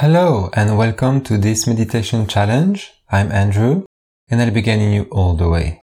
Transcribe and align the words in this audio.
Hello 0.00 0.48
and 0.54 0.78
welcome 0.78 1.20
to 1.24 1.36
this 1.36 1.66
meditation 1.66 2.26
challenge. 2.26 2.90
I'm 3.10 3.30
Andrew 3.30 3.84
and 4.30 4.40
I'll 4.40 4.50
be 4.50 4.62
guiding 4.62 4.94
you 4.94 5.02
all 5.12 5.34
the 5.34 5.46
way. 5.46 5.82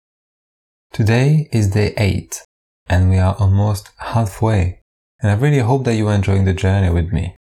Today 0.93 1.49
is 1.51 1.71
day 1.71 1.93
8 1.97 2.41
and 2.87 3.09
we 3.09 3.17
are 3.17 3.35
almost 3.37 3.91
halfway 3.97 4.79
and 5.19 5.29
I 5.29 5.35
really 5.35 5.59
hope 5.59 5.83
that 5.83 5.95
you 5.95 6.07
are 6.07 6.13
enjoying 6.13 6.45
the 6.45 6.53
journey 6.53 6.89
with 6.89 7.11
me. 7.11 7.35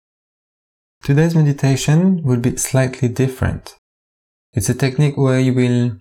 Today's 1.05 1.37
meditation 1.37 2.25
will 2.25 2.41
be 2.41 2.57
slightly 2.57 3.07
different. 3.07 3.77
It's 4.53 4.69
a 4.69 4.75
technique 4.75 5.17
where 5.17 5.39
you 5.39 5.55
will 5.55 5.99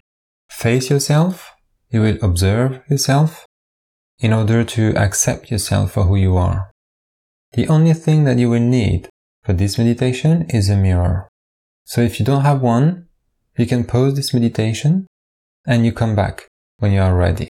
face 0.50 0.90
yourself, 0.90 1.52
you 1.92 2.02
will 2.02 2.18
observe 2.24 2.82
yourself 2.90 3.46
in 4.18 4.34
order 4.34 4.64
to 4.64 4.96
accept 4.98 5.52
yourself 5.52 5.92
for 5.92 6.06
who 6.06 6.16
you 6.16 6.36
are. 6.36 6.72
The 7.52 7.68
only 7.68 7.94
thing 7.94 8.24
that 8.24 8.40
you 8.40 8.50
will 8.50 8.60
need 8.60 9.10
for 9.44 9.54
this 9.54 9.78
meditation 9.78 10.46
is 10.50 10.70
a 10.70 10.78
mirror. 10.78 11.28
So 11.86 12.02
if 12.02 12.20
you 12.20 12.26
don't 12.26 12.44
have 12.44 12.62
one, 12.62 13.08
you 13.58 13.66
can 13.66 13.84
pause 13.84 14.16
this 14.16 14.34
meditation 14.34 15.06
and 15.66 15.86
you 15.86 15.92
come 15.92 16.16
back 16.16 16.48
when 16.78 16.92
you 16.92 17.02
are 17.02 17.16
ready. 17.16 17.50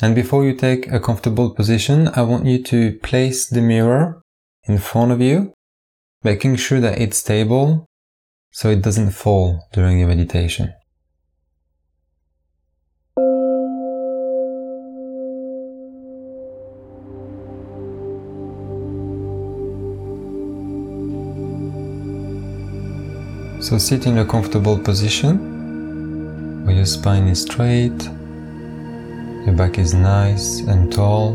And 0.00 0.14
before 0.14 0.44
you 0.44 0.54
take 0.54 0.90
a 0.90 1.00
comfortable 1.00 1.50
position, 1.50 2.08
I 2.08 2.22
want 2.22 2.46
you 2.46 2.62
to 2.64 2.98
place 2.98 3.46
the 3.46 3.62
mirror 3.62 4.20
in 4.64 4.78
front 4.78 5.12
of 5.12 5.20
you, 5.20 5.52
making 6.22 6.56
sure 6.56 6.80
that 6.80 6.98
it's 6.98 7.18
stable 7.18 7.86
so 8.50 8.70
it 8.70 8.82
doesn't 8.82 9.10
fall 9.10 9.66
during 9.72 9.98
your 9.98 10.08
meditation. 10.08 10.72
So 23.64 23.78
sit 23.78 24.04
in 24.06 24.18
a 24.18 24.26
comfortable 24.26 24.78
position 24.78 26.66
where 26.66 26.76
your 26.76 26.84
spine 26.84 27.28
is 27.28 27.40
straight, 27.40 27.98
your 29.46 29.54
back 29.56 29.78
is 29.78 29.94
nice 29.94 30.60
and 30.60 30.92
tall, 30.92 31.30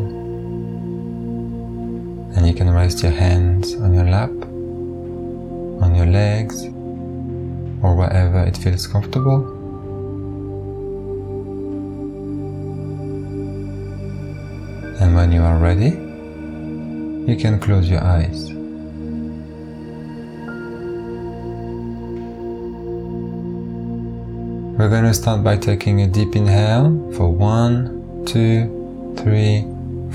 and 2.36 2.48
you 2.48 2.54
can 2.54 2.70
rest 2.70 3.02
your 3.02 3.14
hands 3.14 3.74
on 3.74 3.96
your 3.96 4.04
lap, 4.04 4.30
on 4.30 5.96
your 5.96 6.06
legs, 6.06 6.66
or 7.82 7.96
wherever 7.96 8.44
it 8.44 8.56
feels 8.58 8.86
comfortable. 8.86 9.44
And 15.02 15.16
when 15.16 15.32
you 15.32 15.42
are 15.42 15.58
ready, 15.58 15.98
you 17.26 17.36
can 17.40 17.60
close 17.60 17.90
your 17.90 18.04
eyes. 18.04 18.59
We're 24.80 24.88
going 24.88 25.04
to 25.04 25.14
start 25.14 25.44
by 25.44 25.58
taking 25.58 26.04
a 26.04 26.08
deep 26.08 26.38
inhale 26.38 27.12
for 27.12 27.30
one, 27.30 28.24
two, 28.26 29.14
three, 29.18 29.66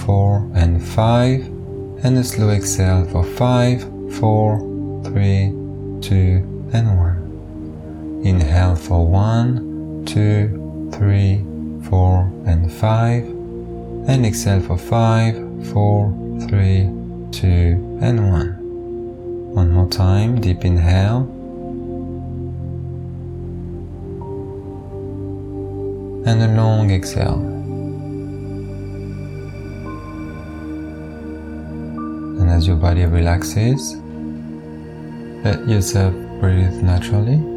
four, 0.06 0.50
and 0.54 0.82
five, 0.82 1.44
and 2.02 2.16
a 2.16 2.24
slow 2.24 2.48
exhale 2.48 3.04
for 3.04 3.24
five, 3.24 3.82
four, 4.14 4.60
three, 5.04 5.50
two, 6.00 6.40
and 6.72 6.96
one. 6.96 8.22
Inhale 8.24 8.74
for 8.74 9.06
one, 9.06 10.06
two, 10.06 10.88
three, 10.94 11.44
four, 11.90 12.32
and 12.46 12.72
five, 12.72 13.22
and 14.08 14.24
exhale 14.24 14.62
for 14.62 14.78
five, 14.78 15.34
four, 15.74 16.10
three, 16.48 16.88
two, 17.32 17.98
and 18.00 18.30
one. 18.32 18.56
One 19.54 19.72
more 19.72 19.90
time, 19.90 20.40
deep 20.40 20.64
inhale. 20.64 21.43
And 26.26 26.42
a 26.42 26.48
long 26.48 26.90
exhale. 26.90 27.40
And 32.40 32.50
as 32.50 32.66
your 32.66 32.76
body 32.76 33.04
relaxes, 33.04 33.96
let 35.44 35.68
yourself 35.68 36.14
breathe 36.40 36.82
naturally. 36.82 37.53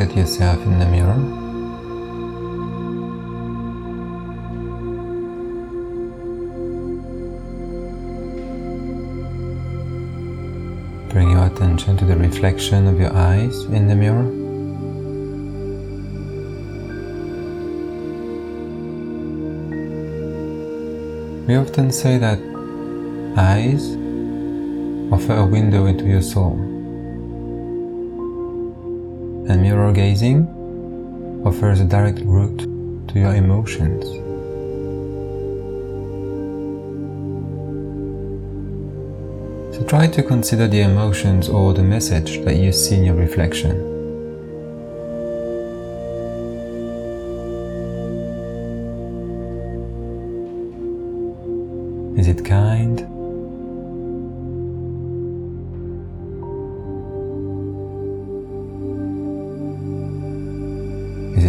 Look 0.00 0.10
at 0.10 0.16
yourself 0.16 0.58
in 0.62 0.78
the 0.78 0.86
mirror. 0.86 1.14
Bring 11.12 11.30
your 11.32 11.44
attention 11.44 11.98
to 11.98 12.06
the 12.06 12.16
reflection 12.16 12.86
of 12.86 12.98
your 12.98 13.12
eyes 13.12 13.64
in 13.64 13.88
the 13.88 13.94
mirror. 13.94 14.24
We 21.46 21.56
often 21.56 21.92
say 21.92 22.16
that 22.16 22.38
eyes 23.36 23.84
offer 25.12 25.34
a 25.34 25.44
window 25.44 25.84
into 25.86 26.06
your 26.06 26.22
soul 26.22 26.69
and 29.48 29.62
mirror 29.62 29.92
gazing 29.92 30.46
offers 31.44 31.80
a 31.80 31.84
direct 31.84 32.20
route 32.20 32.58
to 33.08 33.18
your 33.18 33.34
emotions. 33.34 34.04
So 39.74 39.84
try 39.86 40.06
to 40.06 40.22
consider 40.22 40.68
the 40.68 40.82
emotions 40.82 41.48
or 41.48 41.72
the 41.72 41.82
message 41.82 42.44
that 42.44 42.56
you 42.56 42.72
see 42.72 42.96
in 42.96 43.04
your 43.04 43.16
reflection. 43.16 43.89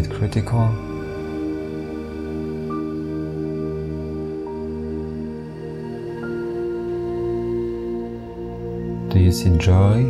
It 0.02 0.10
critical? 0.10 0.68
Do 9.10 9.20
you 9.20 9.32
see 9.32 9.56
joy 9.58 10.04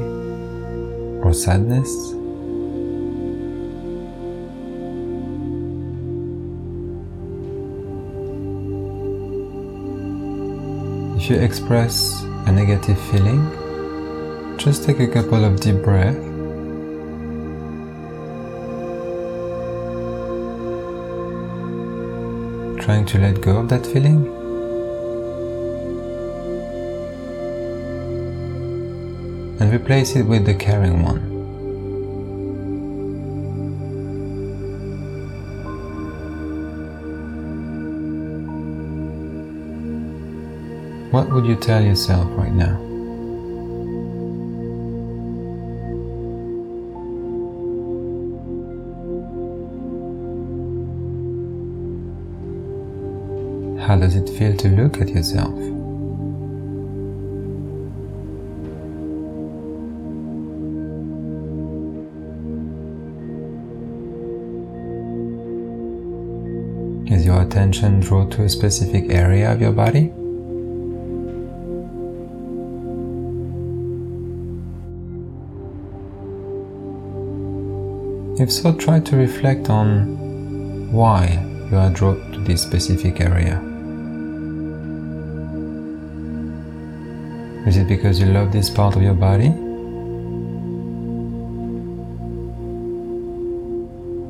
or 1.24 1.34
sadness? 1.34 1.90
If 11.18 11.30
you 11.30 11.36
express 11.38 12.24
a 12.48 12.52
negative 12.52 13.00
feeling, 13.10 13.42
just 14.58 14.86
take 14.86 15.00
a 15.00 15.08
couple 15.08 15.44
of 15.44 15.60
deep 15.60 15.84
breaths 15.84 16.31
trying 22.92 23.06
to 23.06 23.20
let 23.20 23.40
go 23.40 23.56
of 23.56 23.70
that 23.70 23.86
feeling. 23.86 24.28
And 29.62 29.74
replace 29.74 30.18
it 30.18 30.24
with 30.24 30.46
the 30.46 30.54
caring 30.54 31.02
one. 31.02 31.22
What 41.12 41.32
would 41.32 41.46
you 41.46 41.56
tell 41.56 41.82
yourself 41.82 42.28
right 42.36 42.52
now? 42.52 42.91
Does 54.02 54.16
it 54.16 54.28
feel 54.30 54.58
to 54.58 54.68
look 54.70 55.00
at 55.00 55.10
yourself? 55.10 55.54
Is 67.12 67.24
your 67.24 67.44
attention 67.44 68.00
drawn 68.00 68.32
to 68.32 68.42
a 68.42 68.50
specific 68.50 69.12
area 69.12 69.54
of 69.54 69.62
your 69.62 69.72
body? 69.72 70.12
If 78.42 78.52
so, 78.52 78.74
try 78.74 79.00
to 79.00 79.16
reflect 79.16 79.70
on 79.70 80.92
why 80.92 81.46
you 81.70 81.78
are 81.78 81.92
drawn 81.92 82.32
to 82.32 82.40
this 82.40 82.64
specific 82.64 83.22
area. 83.22 83.71
Is 87.72 87.78
it 87.78 87.88
because 87.88 88.20
you 88.20 88.26
love 88.26 88.52
this 88.52 88.70
part 88.70 88.98
of 88.98 89.02
your 89.02 89.14
body? 89.14 89.48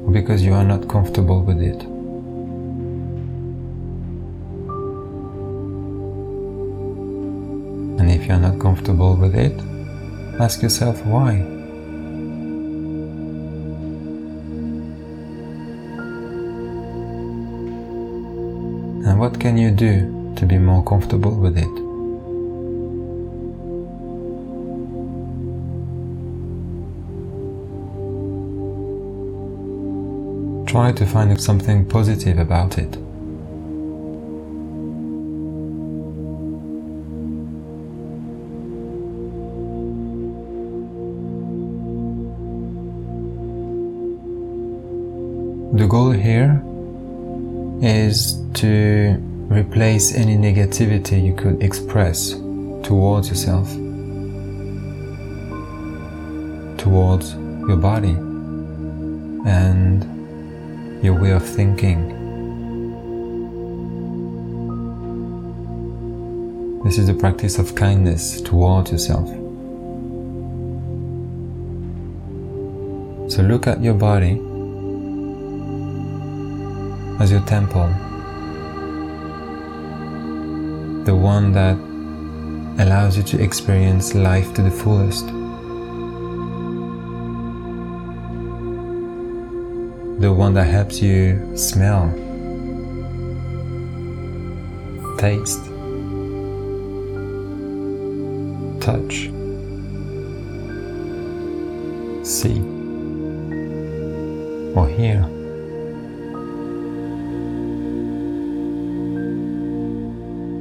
Or 0.06 0.12
because 0.14 0.44
you 0.44 0.54
are 0.54 0.64
not 0.64 0.88
comfortable 0.88 1.42
with 1.42 1.60
it? 1.60 1.82
And 8.00 8.12
if 8.12 8.28
you 8.28 8.34
are 8.36 8.40
not 8.40 8.60
comfortable 8.60 9.16
with 9.16 9.34
it, 9.34 9.60
ask 10.40 10.62
yourself 10.62 11.04
why. 11.04 11.32
And 19.10 19.20
what 19.20 19.40
can 19.40 19.58
you 19.58 19.72
do 19.72 20.36
to 20.36 20.46
be 20.46 20.60
more 20.60 20.84
comfortable 20.84 21.36
with 21.36 21.58
it? 21.58 21.91
Try 30.72 30.94
to 30.94 31.06
find 31.06 31.42
something 31.42 31.84
positive 31.84 32.40
about 32.40 32.78
it. 32.78 32.94
The 45.78 45.88
goal 45.90 46.12
here 46.12 46.64
is 47.82 48.42
to 48.54 49.18
replace 49.50 50.16
any 50.16 50.38
negativity 50.38 51.22
you 51.22 51.36
could 51.36 51.62
express 51.62 52.32
towards 52.88 53.28
yourself, 53.28 53.68
towards 56.78 57.34
your 57.68 57.76
body, 57.76 58.16
and 59.46 60.11
your 61.02 61.20
way 61.20 61.32
of 61.32 61.44
thinking. 61.44 62.20
This 66.84 67.00
is 67.00 67.08
the 67.08 67.14
practice 67.14 67.58
of 67.58 67.74
kindness 67.74 68.40
towards 68.42 68.92
yourself. 68.92 69.28
So 73.32 73.42
look 73.42 73.66
at 73.66 73.82
your 73.82 73.94
body 73.96 74.34
as 77.20 77.32
your 77.32 77.42
temple, 77.48 77.88
the 81.06 81.16
one 81.16 81.52
that 81.54 81.78
allows 82.84 83.18
you 83.18 83.24
to 83.24 83.42
experience 83.42 84.14
life 84.14 84.54
to 84.54 84.62
the 84.62 84.72
fullest. 84.72 85.41
The 90.32 90.38
one 90.38 90.54
that 90.54 90.64
helps 90.64 91.02
you 91.02 91.58
smell, 91.58 92.10
taste, 95.20 95.60
touch, 98.80 99.28
see, 102.24 102.62
or 104.74 104.88
hear. 104.88 105.28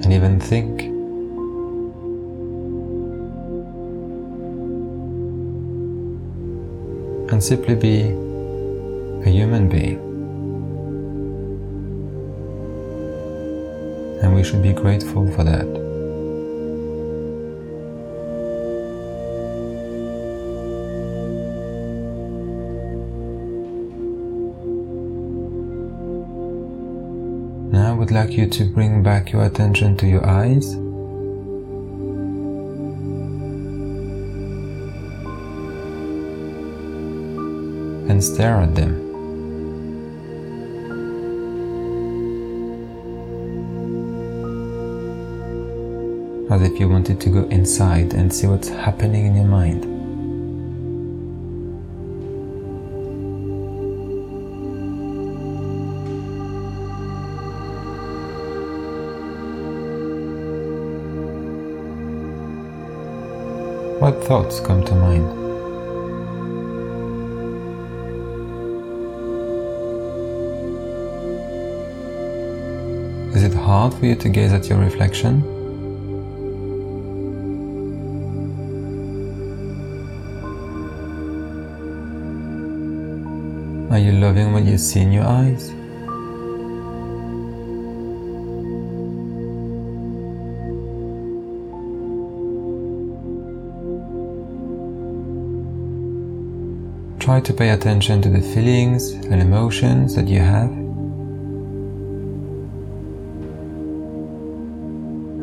and 0.02 0.12
even 0.12 0.40
think. 0.40 0.80
And 7.30 7.40
simply 7.40 7.76
be 7.76 8.29
a 9.24 9.30
human 9.30 9.68
being. 9.68 9.98
And 14.22 14.34
we 14.34 14.42
should 14.44 14.62
be 14.62 14.72
grateful 14.72 15.30
for 15.32 15.44
that. 15.44 15.66
Now 27.72 27.90
I 27.90 27.94
would 27.94 28.10
like 28.10 28.32
you 28.32 28.46
to 28.46 28.64
bring 28.64 29.02
back 29.02 29.32
your 29.32 29.44
attention 29.44 29.96
to 29.98 30.06
your 30.06 30.26
eyes. 30.26 30.74
And 38.10 38.22
stare 38.22 38.56
at 38.56 38.74
them. 38.74 38.99
As 46.50 46.62
if 46.62 46.80
you 46.80 46.88
wanted 46.88 47.20
to 47.20 47.30
go 47.30 47.44
inside 47.44 48.12
and 48.12 48.34
see 48.34 48.48
what's 48.48 48.68
happening 48.68 49.24
in 49.24 49.36
your 49.36 49.44
mind. 49.44 49.84
What 64.00 64.24
thoughts 64.24 64.58
come 64.58 64.84
to 64.86 64.94
mind? 64.96 65.36
Is 73.36 73.44
it 73.44 73.54
hard 73.54 73.94
for 73.94 74.06
you 74.06 74.16
to 74.16 74.28
gaze 74.28 74.52
at 74.52 74.68
your 74.68 74.78
reflection? 74.78 75.59
Loving 84.20 84.52
what 84.52 84.64
you 84.64 84.76
see 84.76 85.00
in 85.00 85.12
your 85.12 85.24
eyes? 85.24 85.70
Try 97.18 97.40
to 97.40 97.54
pay 97.54 97.70
attention 97.70 98.20
to 98.22 98.28
the 98.28 98.42
feelings 98.42 99.12
and 99.12 99.40
emotions 99.40 100.14
that 100.16 100.28
you 100.28 100.40
have. 100.40 100.70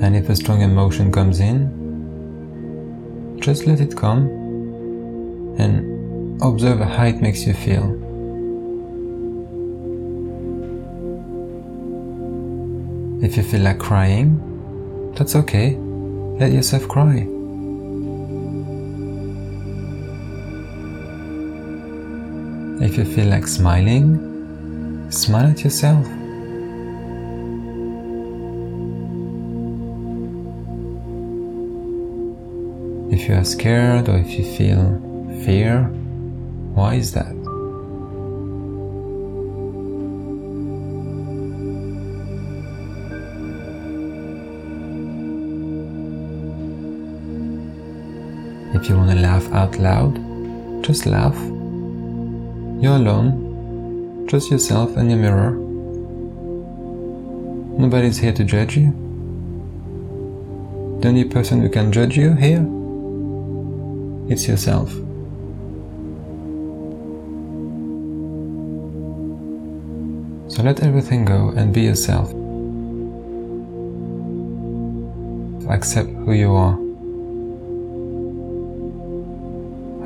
And 0.03 0.15
if 0.15 0.29
a 0.29 0.35
strong 0.35 0.61
emotion 0.61 1.11
comes 1.11 1.39
in, 1.39 1.73
just 3.41 3.65
let 3.65 3.79
it 3.79 3.97
come 3.97 4.27
and 5.57 6.41
observe 6.43 6.79
how 6.79 7.05
it 7.05 7.21
makes 7.21 7.47
you 7.47 7.53
feel. 7.53 8.06
If 13.19 13.35
you 13.35 13.43
feel 13.43 13.61
like 13.61 13.79
crying, 13.79 14.39
that's 15.15 15.35
okay. 15.35 15.75
Let 16.39 16.51
yourself 16.51 16.87
cry. 16.87 17.27
If 22.79 22.95
you 22.95 23.05
feel 23.05 23.25
like 23.25 23.47
smiling, 23.47 25.09
smile 25.09 25.49
at 25.49 25.63
yourself. 25.63 26.05
If 33.11 33.27
you 33.27 33.35
are 33.35 33.43
scared 33.43 34.09
or 34.09 34.17
if 34.17 34.29
you 34.37 34.45
feel 34.57 35.01
fear, 35.43 35.85
why 36.75 36.93
is 36.95 37.13
that? 37.13 37.36
If 48.77 48.89
you 48.89 48.95
want 48.95 49.09
to 49.09 49.17
laugh 49.17 49.51
out 49.53 49.79
loud, 49.79 50.13
just 50.83 51.07
laugh. 51.07 51.35
You're 52.79 52.95
alone, 52.95 54.27
just 54.29 54.51
yourself 54.51 54.95
and 54.95 55.09
your 55.09 55.19
mirror. 55.19 55.51
Nobody's 57.79 58.19
here 58.19 58.33
to 58.33 58.43
judge 58.43 58.77
you. 58.77 58.91
The 61.01 61.07
only 61.07 61.23
person 61.25 61.61
who 61.61 61.69
can 61.69 61.91
judge 61.91 62.15
you 62.15 62.35
here 62.35 62.65
it's 64.29 64.47
yourself. 64.47 64.91
So 70.51 70.63
let 70.63 70.83
everything 70.83 71.25
go 71.25 71.49
and 71.55 71.73
be 71.73 71.81
yourself. 71.81 72.29
Accept 75.69 76.09
who 76.09 76.33
you 76.33 76.53
are. 76.53 76.86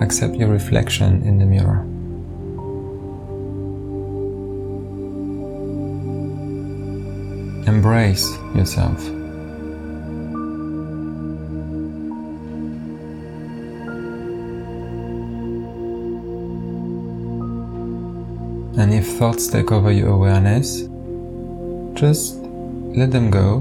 Accept 0.02 0.36
your 0.36 0.50
reflection 0.50 1.22
in 1.22 1.38
the 1.38 1.46
mirror. 1.46 1.86
Embrace 7.68 8.30
yourself. 8.56 9.00
And 18.78 18.94
if 18.94 19.06
thoughts 19.20 19.48
take 19.48 19.72
over 19.72 19.92
your 19.92 20.10
awareness, 20.10 20.88
just 21.94 22.38
let 22.98 23.12
them 23.12 23.30
go 23.30 23.58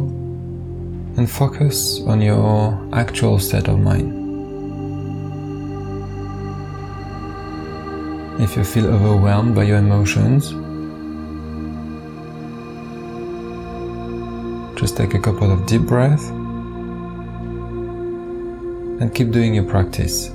and 1.18 1.30
focus 1.30 2.00
on 2.06 2.22
your 2.22 2.88
actual 2.94 3.38
state 3.38 3.68
of 3.68 3.78
mind. 3.78 4.19
If 8.40 8.56
you 8.56 8.64
feel 8.64 8.86
overwhelmed 8.86 9.54
by 9.54 9.64
your 9.64 9.76
emotions, 9.76 10.50
just 14.80 14.96
take 14.96 15.12
a 15.12 15.18
couple 15.18 15.52
of 15.52 15.66
deep 15.66 15.82
breaths 15.82 16.30
and 19.00 19.14
keep 19.14 19.30
doing 19.30 19.54
your 19.54 19.64
practice. 19.64 20.28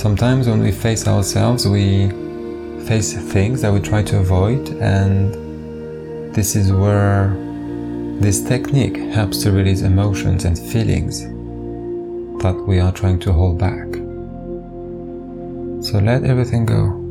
Sometimes 0.00 0.46
when 0.48 0.60
we 0.60 0.70
face 0.70 1.08
ourselves, 1.08 1.66
we 1.66 2.08
face 2.86 3.14
things 3.32 3.62
that 3.62 3.72
we 3.72 3.80
try 3.80 4.04
to 4.04 4.18
avoid, 4.20 4.68
and 4.80 5.34
this 6.32 6.54
is 6.54 6.72
where 6.72 7.45
this 8.20 8.42
technique 8.42 8.96
helps 8.96 9.42
to 9.42 9.52
release 9.52 9.82
emotions 9.82 10.44
and 10.44 10.58
feelings 10.58 11.20
that 12.42 12.56
we 12.66 12.80
are 12.80 12.90
trying 12.90 13.18
to 13.20 13.32
hold 13.32 13.58
back. 13.58 13.86
So 15.84 15.98
let 15.98 16.24
everything 16.24 16.64
go. 16.64 17.02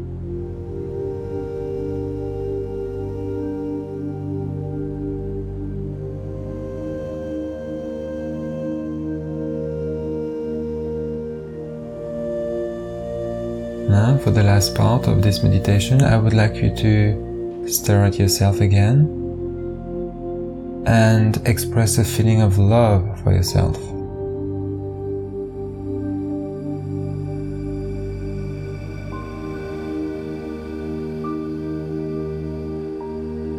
Now, 13.88 14.18
for 14.18 14.32
the 14.32 14.44
last 14.44 14.76
part 14.76 15.08
of 15.08 15.22
this 15.22 15.44
meditation, 15.44 16.02
I 16.02 16.18
would 16.18 16.34
like 16.34 16.56
you 16.56 16.76
to 16.76 17.70
stare 17.70 18.04
at 18.04 18.18
yourself 18.18 18.60
again 18.60 19.25
and 20.86 21.38
express 21.48 21.98
a 21.98 22.04
feeling 22.04 22.42
of 22.42 22.58
love 22.58 23.20
for 23.22 23.32
yourself. 23.32 23.78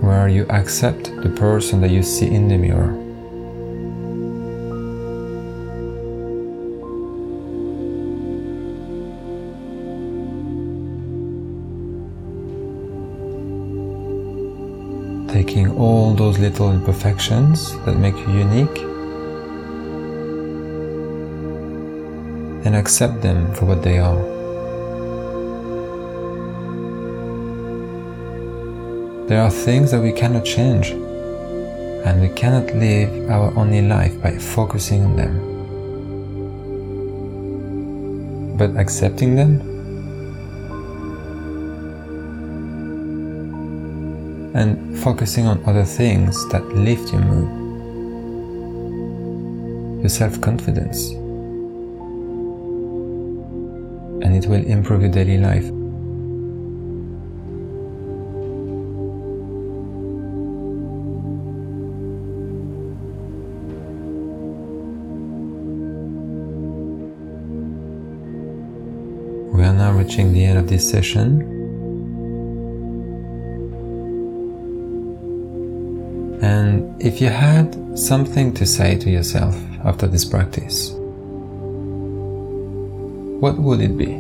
Where 0.02 0.28
you 0.28 0.46
accept 0.50 1.04
the 1.22 1.32
person 1.36 1.80
that 1.80 1.90
you 1.90 2.02
see 2.02 2.26
in 2.26 2.48
the 2.48 2.56
mirror. 2.56 3.05
Taking 15.36 15.70
all 15.76 16.14
those 16.14 16.38
little 16.38 16.72
imperfections 16.72 17.76
that 17.84 17.98
make 17.98 18.16
you 18.16 18.32
unique 18.32 18.78
and 22.64 22.74
accept 22.74 23.20
them 23.20 23.52
for 23.54 23.66
what 23.66 23.82
they 23.82 23.98
are. 23.98 24.16
There 29.28 29.42
are 29.42 29.50
things 29.50 29.90
that 29.90 30.00
we 30.00 30.10
cannot 30.10 30.46
change, 30.46 30.92
and 32.06 32.22
we 32.22 32.30
cannot 32.30 32.74
live 32.74 33.28
our 33.28 33.54
only 33.58 33.82
life 33.82 34.18
by 34.22 34.38
focusing 34.38 35.04
on 35.04 35.16
them. 35.16 35.34
But 38.56 38.74
accepting 38.80 39.36
them 39.36 39.75
and 44.56 44.98
focusing 45.00 45.46
on 45.46 45.62
other 45.66 45.84
things 45.84 46.48
that 46.48 46.66
lift 46.68 47.12
your 47.12 47.20
mood, 47.20 47.48
your 50.00 50.08
self 50.08 50.40
confidence, 50.40 51.10
and 54.24 54.34
it 54.34 54.46
will 54.48 54.64
improve 54.64 55.02
your 55.02 55.10
daily 55.10 55.36
life. 55.36 55.70
We 69.52 69.64
are 69.64 69.74
now 69.74 69.92
reaching 69.92 70.32
the 70.32 70.46
end 70.46 70.58
of 70.58 70.68
this 70.70 70.88
session. 70.90 71.55
And 76.46 77.02
if 77.02 77.20
you 77.20 77.28
had 77.28 77.98
something 77.98 78.54
to 78.54 78.64
say 78.64 78.96
to 78.98 79.10
yourself 79.10 79.56
after 79.84 80.06
this 80.06 80.24
practice, 80.24 80.92
what 83.40 83.58
would 83.58 83.80
it 83.80 83.98
be? 83.98 84.14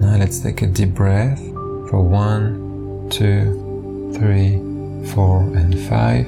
Now 0.00 0.16
let's 0.16 0.38
take 0.38 0.62
a 0.62 0.66
deep 0.66 0.94
breath 0.94 1.44
for 1.90 2.00
one, 2.00 3.10
two, 3.10 3.65
three, 4.16 4.56
four, 5.12 5.40
and 5.54 5.78
five, 5.88 6.26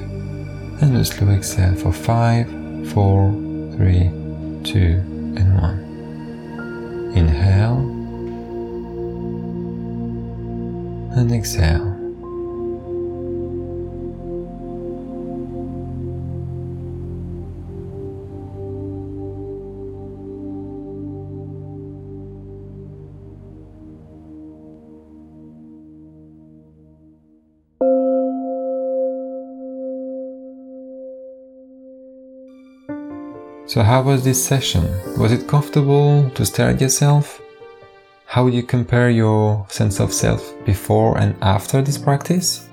and 0.81 0.95
a 0.95 1.03
slow 1.03 1.29
exhale 1.29 1.75
for 1.75 1.91
five, 1.91 2.47
four, 2.91 3.31
three, 3.75 4.11
two, 4.63 5.01
and 5.37 5.61
one. 5.61 5.79
Inhale 7.15 7.79
and 11.17 11.31
exhale. 11.31 11.88
So, 33.69 33.83
how 33.83 34.01
was 34.01 34.23
this 34.23 34.43
session? 34.43 34.83
Was 35.15 35.31
it 35.31 35.47
comfortable 35.47 36.27
to 36.31 36.43
stare 36.43 36.69
at 36.69 36.81
yourself? 36.81 37.39
How 38.25 38.43
would 38.43 38.55
you 38.55 38.63
compare 38.63 39.11
your 39.11 39.63
sense 39.69 39.99
of 39.99 40.11
self 40.11 40.41
before 40.65 41.19
and 41.19 41.35
after 41.43 41.79
this 41.83 41.95
practice? 41.95 42.67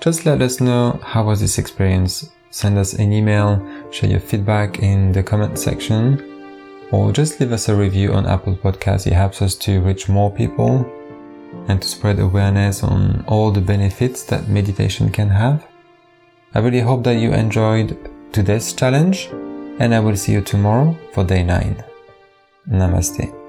Just 0.00 0.26
let 0.26 0.42
us 0.42 0.60
know 0.60 0.98
how 1.04 1.22
was 1.26 1.38
this 1.38 1.58
experience. 1.58 2.28
Send 2.50 2.76
us 2.76 2.94
an 2.94 3.12
email, 3.12 3.64
share 3.92 4.10
your 4.10 4.18
feedback 4.18 4.80
in 4.80 5.12
the 5.12 5.22
comment 5.22 5.60
section, 5.60 6.88
or 6.90 7.12
just 7.12 7.38
leave 7.38 7.52
us 7.52 7.68
a 7.68 7.76
review 7.76 8.12
on 8.12 8.26
Apple 8.26 8.56
Podcasts. 8.56 9.06
It 9.06 9.12
helps 9.12 9.42
us 9.42 9.54
to 9.66 9.80
reach 9.80 10.08
more 10.08 10.32
people 10.32 10.84
and 11.68 11.80
to 11.80 11.86
spread 11.86 12.18
awareness 12.18 12.82
on 12.82 13.24
all 13.28 13.52
the 13.52 13.60
benefits 13.60 14.24
that 14.24 14.48
meditation 14.48 15.08
can 15.08 15.28
have. 15.28 15.64
I 16.52 16.58
really 16.58 16.80
hope 16.80 17.04
that 17.04 17.20
you 17.20 17.32
enjoyed 17.32 17.96
today's 18.32 18.72
challenge 18.72 19.28
and 19.82 19.92
I 19.92 19.98
will 19.98 20.16
see 20.16 20.30
you 20.30 20.42
tomorrow 20.42 20.96
for 21.12 21.24
day 21.24 21.42
9. 21.42 21.84
Namaste. 22.70 23.41